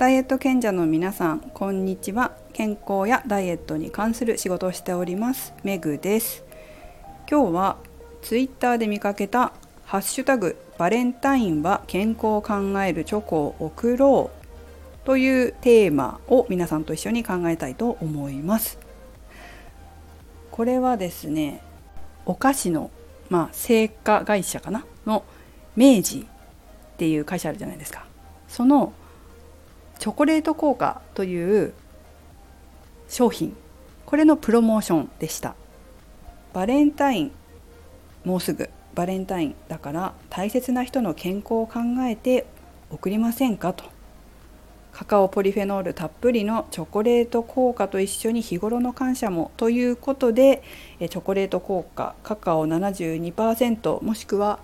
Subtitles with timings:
[0.00, 2.32] ダイエット賢者の皆さんこんにちは。
[2.54, 6.42] 健康やダイエットに関する仕事をしておりますメグです。
[7.30, 7.76] 今日は
[8.22, 9.52] ツイッターで見かけた
[9.84, 18.78] ハッシュタグバレンタインは健康を考えるチョコを贈ろうというテーマを皆さんと一緒に考えたいと思います。
[20.50, 21.60] これはですね
[22.24, 22.90] お菓子の
[23.28, 24.86] まあ製菓会社かな？
[25.04, 25.24] の
[25.76, 26.26] 明治
[26.94, 28.06] っていう会社あるじゃないですか。
[28.48, 28.94] その
[30.00, 31.74] チョコレート効果という
[33.06, 33.54] 商品。
[34.06, 35.54] これのプロモーションでした。
[36.54, 37.32] バレンタイン
[38.24, 38.70] もうすぐ。
[38.94, 42.46] バレンタインだから大切な人の健康を考えて
[42.90, 43.84] 送りませんかと。
[44.90, 50.62] カカオポリフェノールたっぷりのチョコレート効果と一緒に日頃の感謝もということで
[50.98, 54.60] チョコレート効果カカオ72%もしくは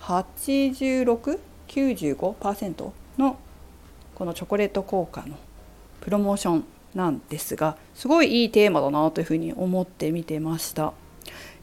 [0.00, 3.36] 8695%の
[4.20, 5.34] このチョコレート効果の
[6.02, 10.92] プロモーションなんですがすごいいいテーマだなというふうに思って見てました。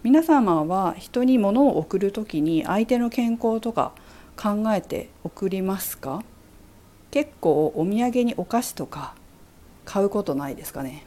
[0.01, 3.91] 皆様は人に物を送る時に相手の健康とか
[4.35, 6.23] 考えて送りますか？
[7.11, 9.13] 結構お土産にお菓子とか
[9.85, 11.05] 買うことないですかね？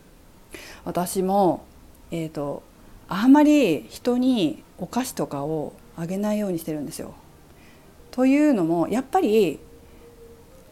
[0.84, 1.64] 私も
[2.12, 2.62] えーと、
[3.08, 7.14] とあんまり人にお菓子とかをあげないようにしてるんですよ。
[8.12, 9.58] というのもやっぱり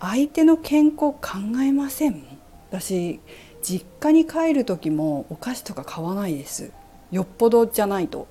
[0.01, 1.21] 相手の健康考
[1.63, 2.23] えません。
[2.71, 3.21] 私
[3.63, 6.71] 実家に帰る時もお菓子とか買わないです。
[7.11, 8.29] よっぽどじゃないと。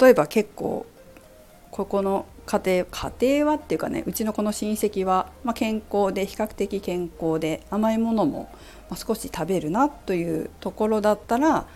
[0.00, 0.86] 例えば結構
[1.70, 8.50] ここの家庭家庭はっていうかねうちのこの親戚は、まあ、健康で比較的健康で甘いものも
[8.94, 11.66] 少し食べるなというところだったら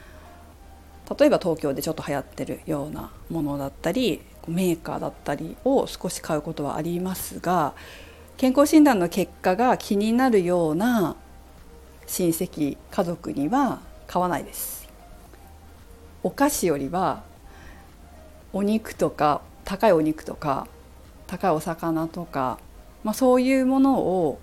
[1.18, 7.74] 例えば東京でちょっと流行ってるようなものだったりメーカーだったりを少し買うことはありますが
[8.42, 11.14] 健康診断の結果が気になるような
[12.08, 13.78] 親戚家族には
[14.08, 14.88] 買わないです。
[16.24, 17.22] お菓子よりは
[18.52, 20.66] お肉とか高いお肉とか
[21.28, 22.58] 高いお魚とか、
[23.04, 24.40] まあ、そういうものを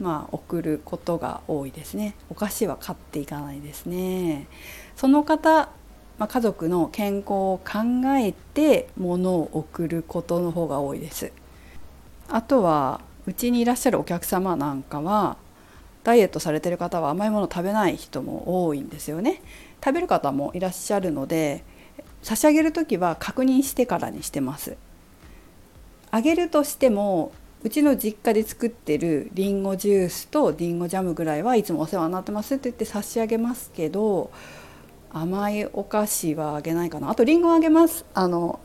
[0.00, 2.14] まあ送ることが多いですね。
[2.30, 4.46] お菓子は買っていかないですね。
[4.96, 5.68] その方、
[6.16, 11.30] まあ、家族の健康を考えて物を送ることの方が多いです。
[12.28, 15.36] あとはうちにいらっしゃるお客様なんかは
[16.04, 19.40] ダイエットされてる方は甘いもの食べない人も多いんですよね。
[19.84, 21.64] 食べる方もいらっしゃるので
[22.22, 24.76] 差し上げる時は確認してからにしてます。
[26.10, 27.32] あげるとしても
[27.64, 34.32] うちの実家で作ってるりんごジュースとりんごジャムぐらいはいつもお世話になってますって言って差し上げますけど
[35.12, 37.10] 甘いお菓子はあげないかな。
[37.10, 38.04] あとりんごあげます。
[38.14, 38.58] あの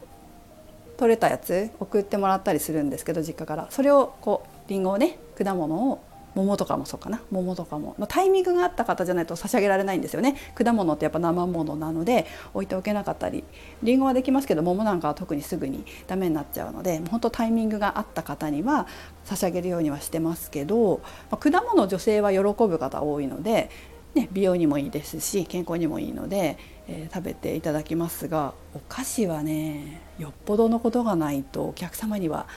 [0.98, 3.68] 取れたやつ送ってもらったりするんですけど実家から。
[3.70, 6.00] それをこうりんごをね果物を
[6.36, 7.22] 桃とかもそうかな。
[7.32, 10.36] 桃とかものタイミングがあった方じゃないと差し上げられないんですよね。
[10.54, 13.44] 果物ってやっぱ生ものなので置いておけなかったり。
[13.82, 18.88] りんごはできますけど桃なんかは特にすぐにダメになっちゃうので本当タイミングがあった方には
[19.24, 23.70] 差し上げるようにはしてますけど、まあ、果物女性は喜ぶ方多いので、
[24.18, 26.58] ね、美容にもいいですし健康にもいいので、
[26.88, 32.48] えー、食べていただきますがお菓子はねよっぽどのことがないとお客様には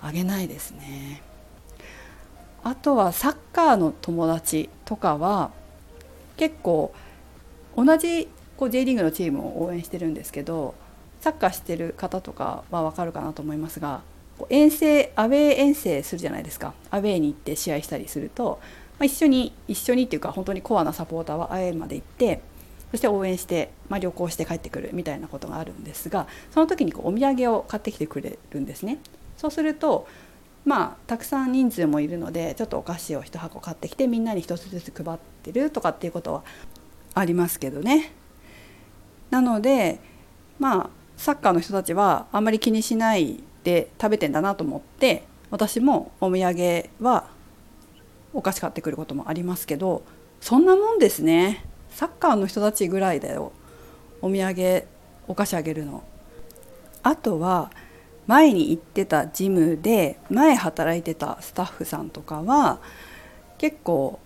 [0.00, 1.22] あげないですね。
[2.62, 5.50] あとはサッカーの友達とかは
[6.36, 6.94] 結構
[7.76, 10.74] 同じこう J リーグのチームを応援してるんですけど
[11.20, 14.02] サッカーしてる方とかは分かるかなと思いますが
[14.48, 18.60] 遠征アウェー遠征するじゃないですかアウェーに行って試合したりすると、
[19.00, 22.42] まあ、一緒に一緒にっていうか本当にコアなサポーターはアウェーまで行って
[22.90, 28.98] そして応援して、まあ、旅行して帰ってくるみたいなことがあるんですがその時にこうお土産を買ってきてくれるんですね。
[29.38, 30.06] そうすると
[30.66, 36.42] まあたくさん人数もいるのでちょっとお菓子を1箱買ってきてみんなに1つずつ配ってるとかっていうことは
[37.14, 38.12] ありますけどね。
[39.30, 39.98] なので
[40.58, 47.30] まあサッカーの人たちはあんまり気にしないで食べてんだなと思って私もお土産は
[48.32, 50.02] お菓子買ってくることもありますけど
[50.40, 53.52] そんなもんですねサッカーの人たちぐらいだよ
[54.22, 54.84] お土産
[55.28, 56.02] お菓子あげるの。
[57.02, 57.70] あとは
[58.26, 62.80] 前に行ってたジムで前働いてたスタッフさんとかは
[63.58, 64.20] 結構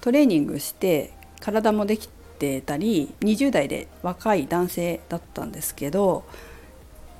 [0.00, 2.08] トレーニングして体もでき
[2.38, 6.24] てたり20代で若い男性だったんですけど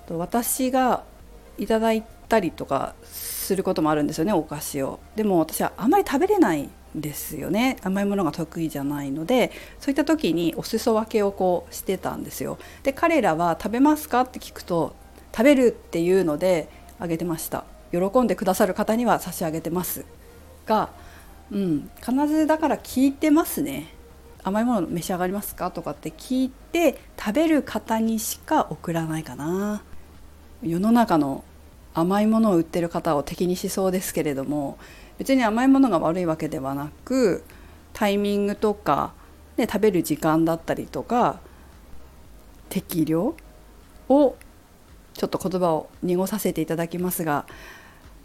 [0.08, 1.04] 私が
[1.58, 5.00] いただいたりとかすることもあるんですよねお菓子を。
[5.16, 7.76] でも私はあまり食べれないんですよね。
[7.82, 9.50] 甘いものが得意じゃないので
[9.80, 12.58] そういった時にお裾分けをこうしてたんですよ。
[12.82, 14.94] で彼らは食べますかって聞くと
[15.32, 16.68] 食べるっていうので
[16.98, 17.64] あげてました。
[17.90, 20.04] 喜んでくださる方には差し上げてます。
[20.66, 20.90] が
[21.50, 23.88] うん必ずだから聞いてますね。
[24.42, 29.82] 甘いもの召し上がりますかとかって聞いて食べる方にしか送らないかな。
[30.62, 31.44] 世の中の
[31.94, 34.78] 甘いものを売ってる方を敵にしそうですけれども
[35.18, 37.44] 別に甘いものが悪いわけではなく
[37.92, 39.14] タイミングとか、
[39.56, 41.38] ね、食べる時間だったりとか
[42.68, 43.36] 適量
[44.08, 44.36] を
[45.14, 47.46] ちょっと言葉を濁させていただきますが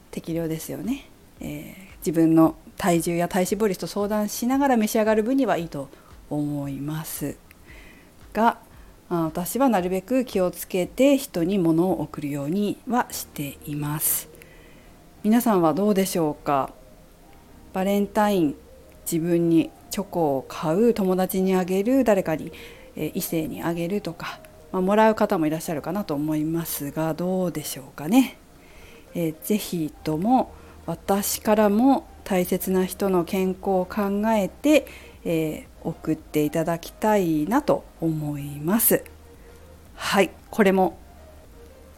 [0.09, 1.07] 適量ですよね、
[1.39, 5.89] えー、自分の体重や体脂肪率と相談しながら召し上がる分にはいいと
[6.29, 7.37] 思います。
[8.33, 8.57] が
[9.09, 14.29] 私はなるべく気をつけて人に物を送るようにはしています。
[15.23, 16.71] 皆さんはどうでしょうか？
[17.73, 18.55] バレンタイン
[19.11, 22.51] 自分にチョコを買う友達にあげる誰かに、
[22.95, 24.39] え異性にあげるとか、
[24.71, 28.37] まあ、もらう方もいらっしゃるかなと思いますがどうでしょうかね、
[29.15, 30.51] えー、ぜひとも
[30.85, 34.85] 私からも大切な人の健康を考えて、
[35.25, 39.03] えー、送っていただきたいなと思います。
[39.95, 40.97] はいこれも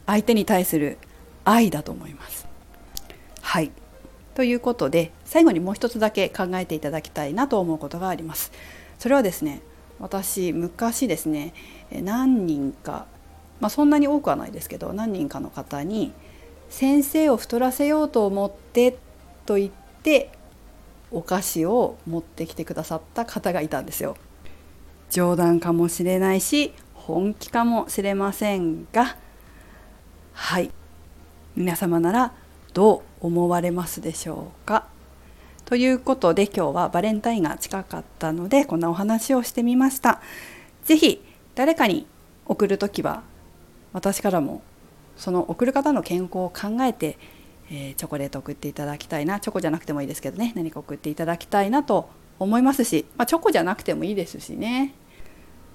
[0.06, 0.98] 相手に対する
[1.46, 2.48] 愛だと思います。
[3.42, 3.72] はい
[4.36, 8.52] ということで最後にもう一つだけ考えていただきたいなと思うことがあります。
[9.00, 9.62] それはですね
[10.00, 11.54] 私昔ですね
[11.92, 13.06] 何人か
[13.62, 16.12] まあ、そんなに多くはないですけど何人かの方に
[16.70, 18.98] 「先生を太らせようと思って」
[19.46, 19.72] と言っ
[20.04, 20.32] て
[21.12, 24.16] お菓子を持ってきてくださった方がいたんですよ。
[25.10, 29.18] 冗談かもしれないし本気かもしれませんが
[30.32, 30.72] はい
[31.56, 32.34] 皆様なら
[32.74, 34.88] どう思われますでしょうか？
[35.66, 40.22] ということで今日はバレンタインが近かったのでこんなお話をしてみました。
[40.86, 41.22] 是非
[41.56, 42.08] 誰かに
[42.46, 43.24] 送る時は
[43.92, 44.62] 私からも
[45.18, 47.18] その送る方の健康を考えて
[47.72, 54.94] えー、チョコレート送っていただきたいなチョコじゃなくてもいいですけどね何か送っていただきたいなと思いますし、まあ、チョコじゃなくてもいいですしね。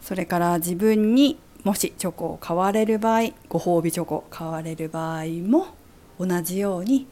[0.03, 5.67] それから自分にもしチョコを買われる場合ご褒美チョコ買われる場合も
[6.21, 7.09] 同じように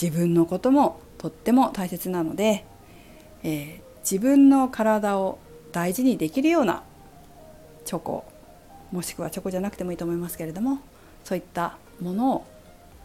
[0.00, 2.64] 自分のこともとっても大切なので、
[3.44, 5.38] えー、自分の体を
[5.70, 6.82] 大事にできるような
[7.84, 8.24] チョコ
[8.90, 10.80] もしくはチョコじゃなくてもいいと思いますけれども
[11.22, 12.51] そういったものを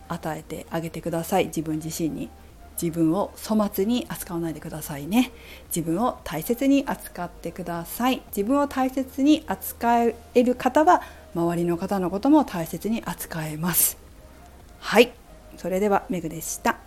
[0.07, 1.48] 与えてあげてください。
[1.48, 2.30] 自分自身に。
[2.81, 5.31] 自分を粗末に扱わないでくださいね。
[5.75, 8.21] 自分を大切に扱ってください。
[8.27, 11.01] 自分を大切に扱える方は
[11.33, 13.98] 周りの方のことも大切に扱えます。
[14.80, 15.12] はい。
[15.57, 16.77] それではメグでした。